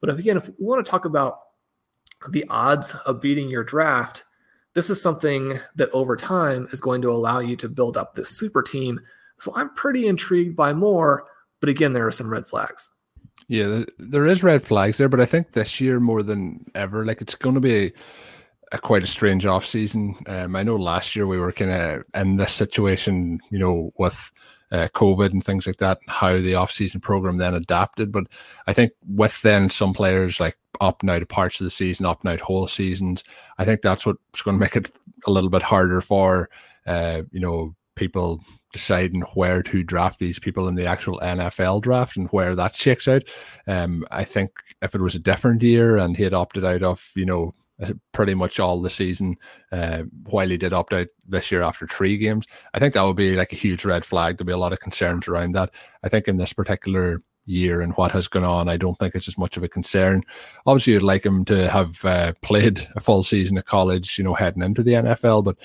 [0.00, 1.38] But if, again, if we want to talk about
[2.28, 4.24] the odds of beating your draft,
[4.74, 8.28] this is something that over time is going to allow you to build up this
[8.28, 9.00] super team.
[9.38, 11.24] So I'm pretty intrigued by Moore.
[11.60, 12.90] but again, there are some red flags.
[13.52, 17.20] Yeah, there is red flags there, but I think this year more than ever, like
[17.20, 17.92] it's going to be
[18.72, 20.16] a quite a strange off season.
[20.26, 24.32] Um, I know last year we were kind of in this situation, you know, with
[24.70, 28.10] uh, COVID and things like that, and how the off season program then adapted.
[28.10, 28.24] But
[28.66, 32.32] I think with then some players like opting out of parts of the season, opting
[32.32, 33.22] out whole seasons,
[33.58, 34.90] I think that's what's going to make it
[35.26, 36.48] a little bit harder for,
[36.86, 38.40] uh, you know, people
[38.72, 43.06] deciding where to draft these people in the actual NFL draft and where that shakes
[43.06, 43.22] out.
[43.66, 44.50] Um, I think
[44.80, 47.92] if it was a different year and he had opted out of, you know, uh,
[48.12, 49.36] pretty much all the season,
[49.72, 52.46] uh, while he did opt out this year after three games.
[52.74, 54.36] I think that would be like a huge red flag.
[54.36, 55.70] There'll be a lot of concerns around that.
[56.02, 59.28] I think in this particular year and what has gone on, I don't think it's
[59.28, 60.22] as much of a concern.
[60.66, 64.34] Obviously, you'd like him to have uh, played a full season of college, you know,
[64.34, 65.56] heading into the NFL, but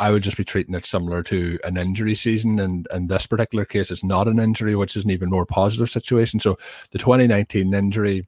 [0.00, 2.58] I would just be treating it similar to an injury season.
[2.58, 5.90] And in this particular case, it's not an injury, which is an even more positive
[5.90, 6.40] situation.
[6.40, 6.58] So
[6.90, 8.26] the 2019 injury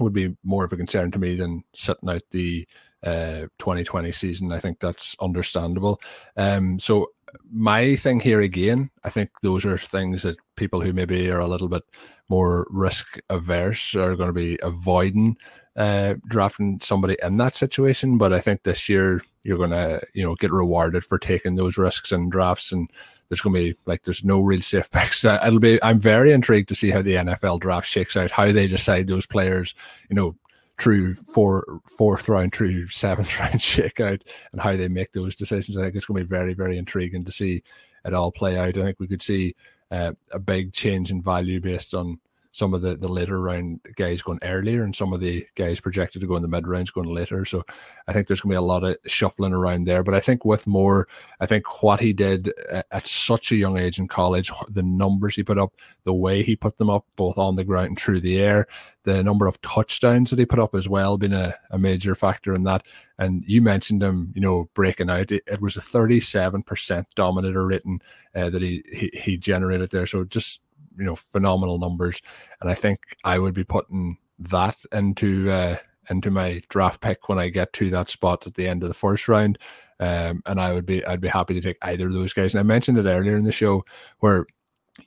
[0.00, 2.66] would be more of a concern to me than sitting out the
[3.02, 4.52] uh, 2020 season.
[4.52, 6.00] I think that's understandable.
[6.36, 7.10] Um, so
[7.52, 11.46] my thing here again, I think those are things that people who maybe are a
[11.46, 11.82] little bit
[12.30, 15.36] more risk averse are going to be avoiding
[15.76, 18.16] uh, drafting somebody in that situation.
[18.16, 22.12] But I think this year you're to, you know, get rewarded for taking those risks
[22.12, 22.72] and drafts.
[22.72, 22.90] And
[23.28, 25.24] there's to be like, there's no real safe picks.
[25.24, 28.66] It'll be, I'm very intrigued to see how the NFL draft shakes out, how they
[28.66, 29.74] decide those players,
[30.10, 30.34] you know,
[30.78, 35.76] through four, fourth round, through seventh round shake out and how they make those decisions.
[35.76, 37.62] I think it's to be very, very intriguing to see
[38.04, 38.76] it all play out.
[38.76, 39.54] I think we could see
[39.90, 42.18] uh, a big change in value based on
[42.56, 46.22] some of the, the later round guys going earlier and some of the guys projected
[46.22, 47.44] to go in the mid rounds going later.
[47.44, 47.62] So
[48.08, 50.02] I think there's going to be a lot of shuffling around there.
[50.02, 51.06] But I think with Moore,
[51.38, 52.54] I think what he did
[52.90, 56.56] at such a young age in college, the numbers he put up, the way he
[56.56, 58.66] put them up, both on the ground and through the air,
[59.02, 62.54] the number of touchdowns that he put up as well, being a, a major factor
[62.54, 62.84] in that.
[63.18, 65.30] And you mentioned him, you know, breaking out.
[65.30, 68.00] It, it was a 37% dominator rating
[68.34, 70.06] uh, that he, he he generated there.
[70.06, 70.60] So just
[70.98, 72.20] you know phenomenal numbers,
[72.60, 75.76] and I think I would be putting that into uh,
[76.10, 78.94] into my draft pick when I get to that spot at the end of the
[78.94, 79.58] first round.
[79.98, 82.54] Um, and I would be I'd be happy to take either of those guys.
[82.54, 83.84] And I mentioned it earlier in the show
[84.20, 84.46] where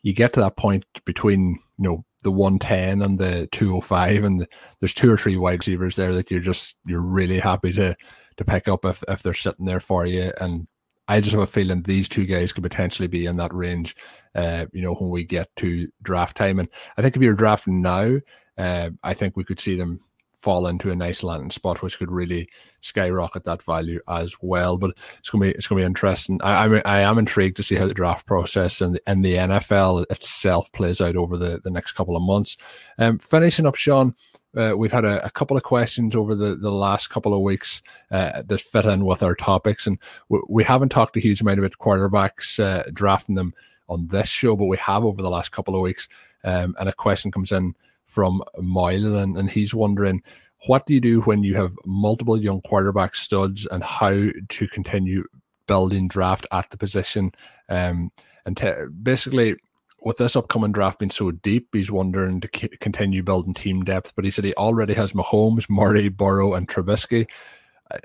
[0.01, 4.47] you get to that point between you know the 110 and the 205 and the,
[4.79, 7.95] there's two or three wide receivers there that you're just you're really happy to
[8.37, 10.67] to pick up if, if they're sitting there for you and
[11.09, 13.95] I just have a feeling these two guys could potentially be in that range,
[14.35, 16.59] uh, you know, when we get to draft time.
[16.59, 18.19] And I think if you're drafting now,
[18.57, 19.99] uh, I think we could see them
[20.39, 22.47] fall into a nice landing spot, which could really
[22.81, 24.77] skyrocket that value as well.
[24.77, 26.39] But it's gonna be it's gonna be interesting.
[26.43, 30.05] I I, I am intrigued to see how the draft process and and the NFL
[30.11, 32.55] itself plays out over the the next couple of months.
[32.99, 34.15] Um, finishing up, Shawn.
[34.55, 37.83] Uh, we've had a, a, couple of questions over the, the last couple of weeks
[38.11, 41.59] uh, that fit in with our topics, and we, we haven't talked a huge amount
[41.59, 43.53] about quarterbacks uh, drafting them
[43.89, 46.07] on this show, but we have over the last couple of weeks.
[46.43, 50.23] Um, and a question comes in from Moyle, and, and he's wondering
[50.65, 55.23] what do you do when you have multiple young quarterback studs and how to continue
[55.67, 57.31] building draft at the position.
[57.69, 58.09] Um,
[58.45, 59.55] and te- basically,
[60.01, 64.13] with this upcoming draft being so deep, he's wondering to c- continue building team depth.
[64.15, 67.27] But he said he already has Mahomes, Murray, Burrow, and Trubisky.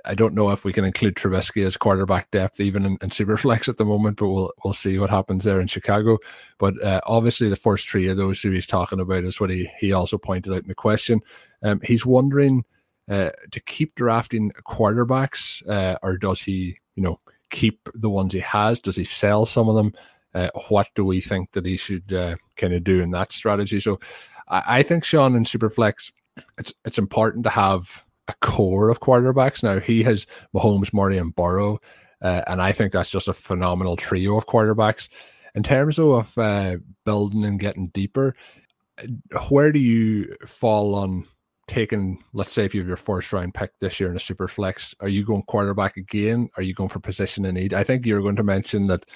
[0.07, 3.69] I, don't know if we can include Trubisky as quarterback depth even in, in Superflex
[3.69, 6.19] at the moment, but we'll we'll see what happens there in Chicago.
[6.59, 9.71] But uh, obviously, the first three of those who he's talking about is what he
[9.79, 11.21] he also pointed out in the question.
[11.63, 12.65] Um, he's wondering
[13.11, 18.41] uh, to keep drafting quarterbacks, uh, or does he, you know, keep the ones he
[18.41, 18.81] has?
[18.81, 19.93] Does he sell some of them?
[20.35, 23.79] Uh, what do we think that he should uh, kind of do in that strategy?
[23.81, 24.01] So,
[24.49, 26.13] I, I think Shawn in Superflex,
[26.59, 29.63] it's it's important to have a core of quarterbacks.
[29.63, 31.81] Now he has Mahomes, Murray, and Burrow,
[32.23, 35.09] uh, and I think that's just a phenomenal trio of quarterbacks.
[35.55, 38.35] In terms though, of uh, building and getting deeper,
[39.49, 41.29] where do you fall on
[41.69, 42.25] taking?
[42.33, 44.97] Let's say if you have your first round pick this year in a super flex,
[44.99, 46.49] are you going quarterback again?
[46.57, 47.73] Are you going for position in need?
[47.73, 49.07] I think you're going to mention that.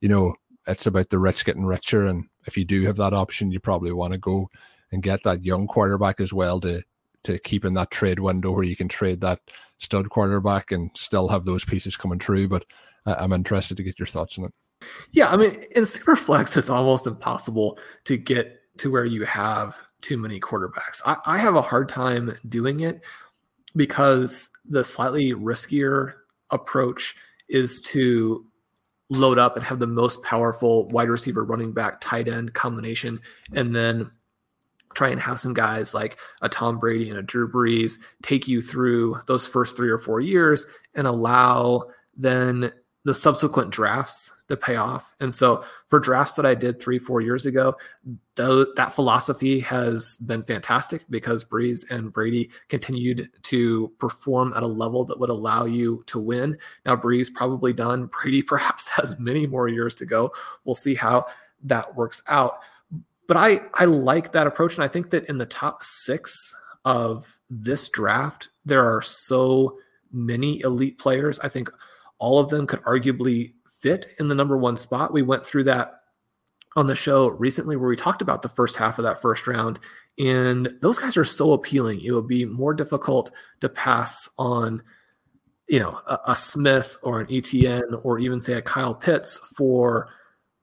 [0.00, 0.36] You know,
[0.68, 3.92] it's about the rich getting richer, and if you do have that option, you probably
[3.92, 4.50] want to go
[4.92, 6.82] and get that young quarterback as well to
[7.24, 9.40] to keep in that trade window where you can trade that
[9.78, 12.48] stud quarterback and still have those pieces coming through.
[12.48, 12.64] But
[13.04, 14.54] I'm interested to get your thoughts on it.
[15.10, 20.16] Yeah, I mean, in Superflex, it's almost impossible to get to where you have too
[20.16, 21.02] many quarterbacks.
[21.04, 23.04] I, I have a hard time doing it
[23.74, 26.12] because the slightly riskier
[26.50, 27.16] approach
[27.48, 28.46] is to
[29.10, 33.20] load up and have the most powerful wide receiver, running back, tight end combination,
[33.54, 34.10] and then
[34.94, 38.60] try and have some guys like a Tom Brady and a Drew Brees take you
[38.60, 41.84] through those first three or four years and allow
[42.16, 42.72] then
[43.08, 45.14] the subsequent drafts to pay off.
[45.18, 47.74] And so for drafts that I did three, four years ago,
[48.36, 55.06] that philosophy has been fantastic because Brees and Brady continued to perform at a level
[55.06, 56.58] that would allow you to win.
[56.84, 58.10] Now, Brees probably done.
[58.22, 60.30] Brady perhaps has many more years to go.
[60.66, 61.24] We'll see how
[61.62, 62.58] that works out
[63.26, 66.56] but I I like that approach, and I think that in the top six
[66.86, 69.76] of this draft, there are so
[70.10, 71.38] many elite players.
[71.40, 71.68] I think
[72.18, 75.12] all of them could arguably fit in the number one spot.
[75.12, 76.00] We went through that
[76.76, 79.78] on the show recently where we talked about the first half of that first round.
[80.18, 82.00] And those guys are so appealing.
[82.00, 84.82] It would be more difficult to pass on,
[85.68, 90.08] you know, a, a Smith or an Etienne or even say a Kyle Pitts for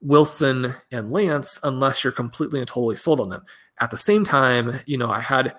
[0.02, 3.44] Wilson and Lance unless you're completely and totally sold on them.
[3.80, 5.56] At the same time, you know, I had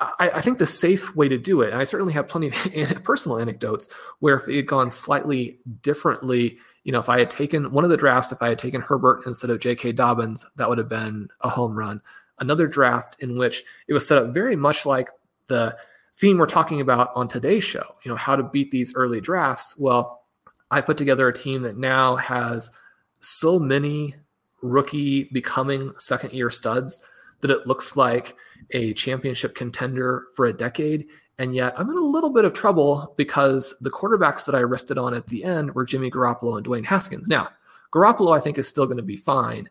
[0.00, 2.54] I, I, think the safe way to do it, and I certainly have plenty of
[3.04, 3.88] personal anecdotes
[4.18, 7.90] where if it had gone slightly differently, you know, if I had taken one of
[7.90, 9.92] the drafts, if I had taken Herbert instead of J.K.
[9.92, 12.02] Dobbins, that would have been a home run.
[12.40, 15.10] Another draft in which it was set up very much like
[15.46, 15.76] the
[16.16, 19.76] theme we're talking about on today's show, you know, how to beat these early drafts.
[19.78, 20.24] Well,
[20.70, 22.72] I put together a team that now has
[23.20, 24.16] so many
[24.60, 27.04] rookie becoming second year studs
[27.44, 28.34] that it looks like
[28.70, 31.08] a championship contender for a decade.
[31.36, 34.96] And yet I'm in a little bit of trouble because the quarterbacks that I rested
[34.96, 37.28] on at the end were Jimmy Garoppolo and Dwayne Haskins.
[37.28, 37.50] Now,
[37.92, 39.68] Garoppolo, I think, is still going to be fine.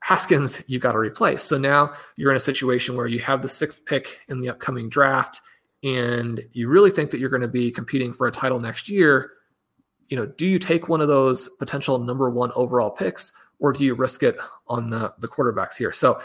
[0.00, 1.42] Haskins, you got to replace.
[1.42, 4.88] So now you're in a situation where you have the sixth pick in the upcoming
[4.88, 5.42] draft,
[5.82, 9.32] and you really think that you're going to be competing for a title next year.
[10.08, 13.84] You know, do you take one of those potential number one overall picks, or do
[13.84, 14.36] you risk it
[14.68, 15.92] on the the quarterbacks here?
[15.92, 16.20] So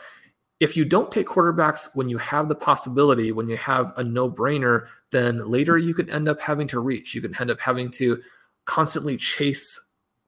[0.60, 4.30] if you don't take quarterbacks when you have the possibility, when you have a no
[4.30, 7.16] brainer, then later you could end up having to reach.
[7.16, 8.22] You can end up having to
[8.66, 9.80] constantly chase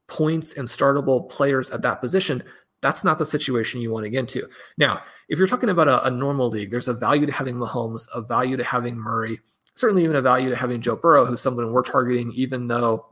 [0.08, 2.44] points and startable players at that position.
[2.82, 4.48] That's not the situation you want to get into.
[4.78, 8.08] Now, if you're talking about a, a normal league, there's a value to having Mahomes,
[8.14, 9.40] a value to having Murray,
[9.76, 13.06] certainly even a value to having Joe Burrow, who's someone we're targeting, even though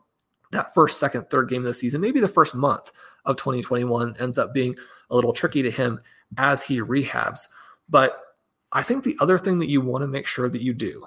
[0.52, 2.92] that first, second, third game of the season, maybe the first month
[3.26, 4.76] of 2021 ends up being
[5.10, 6.00] a little tricky to him
[6.38, 7.42] as he rehabs.
[7.90, 8.22] But
[8.72, 11.06] I think the other thing that you want to make sure that you do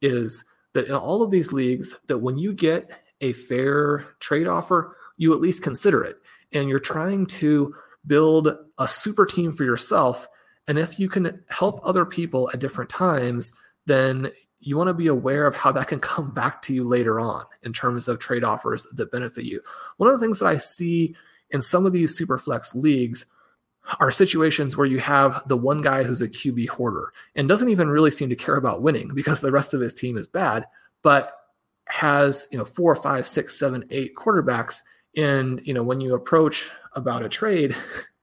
[0.00, 4.96] is that in all of these leagues, that when you get a fair trade offer,
[5.16, 6.16] you at least consider it.
[6.52, 7.74] And you're trying to
[8.06, 10.26] build a super team for yourself.
[10.66, 13.54] And if you can help other people at different times,
[13.86, 17.20] then you want to be aware of how that can come back to you later
[17.20, 19.60] on in terms of trade offers that benefit you.
[19.98, 21.14] One of the things that I see
[21.50, 23.26] in some of these super flex leagues
[24.00, 27.88] are situations where you have the one guy who's a QB hoarder and doesn't even
[27.88, 30.66] really seem to care about winning because the rest of his team is bad,
[31.02, 31.36] but
[31.86, 34.80] has you know four, five, six, seven, eight quarterbacks.
[35.16, 37.76] And you know when you approach about a trade,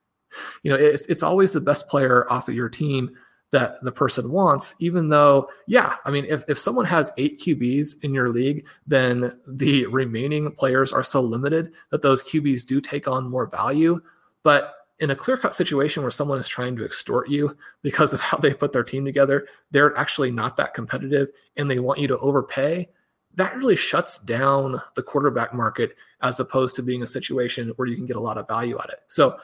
[0.62, 3.16] you know it's it's always the best player off of your team
[3.50, 8.02] that the person wants, even though, yeah, I mean, if, if someone has eight QBs
[8.02, 13.08] in your league, then the remaining players are so limited that those QBs do take
[13.08, 14.00] on more value.
[14.44, 18.20] But in a clear cut situation where someone is trying to extort you because of
[18.28, 22.06] how they put their team together, they're actually not that competitive and they want you
[22.08, 22.88] to overpay.
[23.34, 27.96] That really shuts down the quarterback market as opposed to being a situation where you
[27.96, 29.00] can get a lot of value out of it.
[29.08, 29.38] So,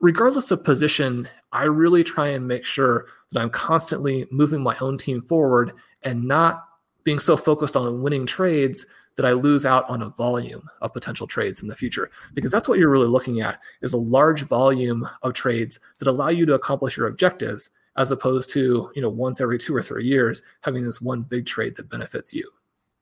[0.00, 4.96] regardless of position, I really try and make sure that I'm constantly moving my own
[4.96, 5.72] team forward
[6.02, 6.64] and not
[7.02, 8.86] being so focused on winning trades
[9.18, 12.68] that I lose out on a volume of potential trades in the future because that's
[12.68, 16.54] what you're really looking at is a large volume of trades that allow you to
[16.54, 20.84] accomplish your objectives as opposed to you know once every two or three years having
[20.84, 22.48] this one big trade that benefits you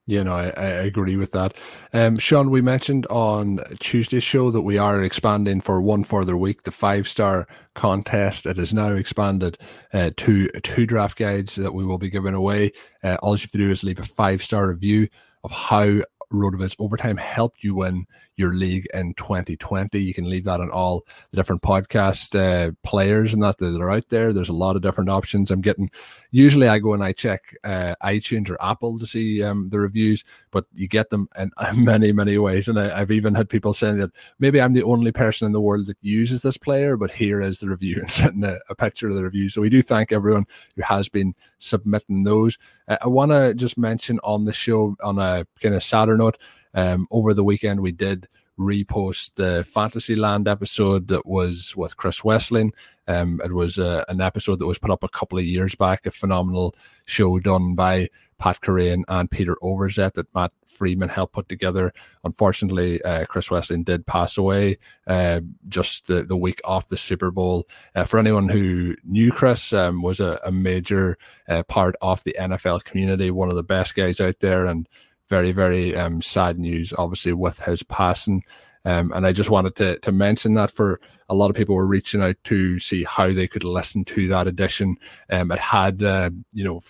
[0.09, 1.57] yeah, no, I, I agree with that.
[1.93, 6.63] Um, Shawn, we mentioned on Tuesday's show that we are expanding for one further week
[6.63, 8.47] the five star contest.
[8.47, 9.59] It is now expanded
[9.93, 12.71] uh, to two draft guides that we will be giving away.
[13.03, 15.09] Uh, all you have to do is leave a five star review
[15.47, 19.99] of how RotoViz Overtime helped you win your league in 2020.
[19.99, 23.91] You can leave that on all the different podcast uh, players and that that are
[23.91, 24.33] out there.
[24.33, 25.51] There's a lot of different options.
[25.51, 25.91] I'm getting,
[26.31, 30.25] usually I go and I check uh, iTunes or Apple to see um, the reviews,
[30.51, 31.51] but you get them in
[31.85, 32.69] many, many ways.
[32.69, 35.61] And I, have even had people saying that maybe I'm the only person in the
[35.61, 39.09] world that uses this player, but here is the review and sending a, a picture
[39.09, 39.49] of the review.
[39.49, 42.59] So we do thank everyone who has been submitting those.
[42.89, 46.39] Uh, I want to just mention on the show on a kind of sadder note,
[46.77, 52.71] um, over the weekend, we did repost the Fantasyland episode that was with Chris Wesseling.
[53.09, 56.07] Um, it was uh, an episode that was put up a couple of years back,
[56.07, 56.75] a phenomenal
[57.05, 58.09] show done by
[58.39, 61.93] Pat Kerrane and Peter Overzet that Matt Freeman helped put together.
[62.25, 67.31] Unfortunately, uh, Chris Wesseling did pass away uh, just the, the week off the Super
[67.31, 67.67] Bowl.
[67.95, 71.17] Uh, for anyone who knew Chris, um, was a, a major
[71.49, 74.89] uh, part of the NFL community, one of the best guys out there, and
[75.29, 78.43] very, very um, sad news, obviously, with his passing.
[78.85, 81.87] Um, and I just wanted to to mention that for a lot of people were
[81.87, 84.97] reaching out to see how they could listen to that edition.
[85.29, 86.81] Um, it had uh, you know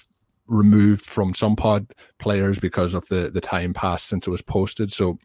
[0.47, 4.93] removed from some pod players because of the the time passed since it was posted.
[4.93, 5.19] So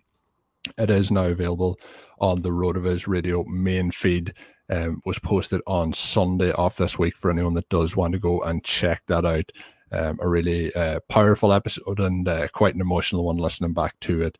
[0.77, 1.77] it is now available
[2.19, 4.33] on the RotoViz Radio main feed.
[4.69, 8.39] Um, was posted on Sunday of this week for anyone that does want to go
[8.39, 9.51] and check that out.
[9.93, 14.21] Um, a really uh, powerful episode and uh, quite an emotional one listening back to
[14.21, 14.37] it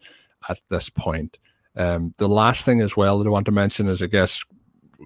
[0.50, 1.38] at this point.
[1.76, 4.42] Um, the last thing as well that I want to mention is I guess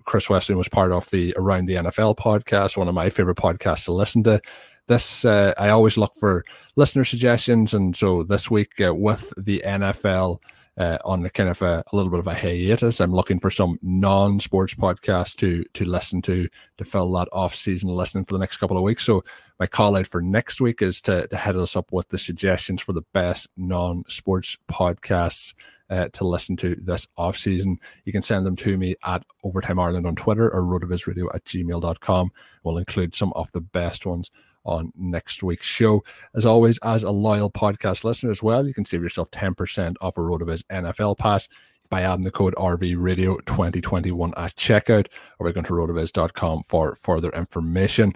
[0.04, 3.86] Chris Wesseling was part of the Around the NFL podcast, one of my favorite podcasts
[3.86, 4.42] to listen to.
[4.88, 9.64] This uh, I always look for listener suggestions, and so this week uh, with the
[9.66, 10.40] NFL
[10.78, 13.50] uh, on a kind of a, a, little bit of a hiatus, I'm looking for
[13.50, 16.48] some non-sports podcasts to to listen to
[16.78, 19.04] to fill that off-season listening for the next couple of weeks.
[19.04, 19.24] So
[19.60, 22.82] my call out for next week is to, to head us up with the suggestions
[22.82, 25.54] for the best non-sports podcasts
[25.90, 29.80] uh, to listen to this off season, you can send them to me at Overtime
[29.80, 32.32] Ireland on Twitter or rotovizradio at gmail.com.
[32.64, 34.32] We'll include some of the best ones
[34.66, 36.04] on next week's show.
[36.36, 40.18] As always, as a loyal podcast listener as well, you can save yourself 10% off
[40.18, 41.48] a RotoViz NFL pass
[41.90, 45.08] by adding the code RVRadio 2021 at checkout
[45.40, 48.14] or by going to rotoviz.com for further information.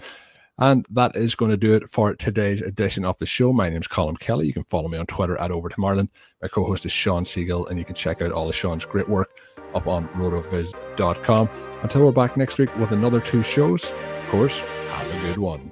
[0.58, 3.54] And that is going to do it for today's edition of the show.
[3.54, 4.45] My name is Colm Kelly.
[4.45, 6.10] You can follow me on Twitter at Overtime Ireland.
[6.41, 9.08] My co host is Shawn Siegele, and you can check out all of Shawn's great
[9.08, 9.32] work
[9.74, 11.50] up on rotoviz.com.
[11.82, 15.72] Until we're back next week with another two shows, of course, have a good one.